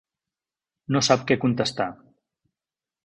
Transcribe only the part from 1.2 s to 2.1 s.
què contestar.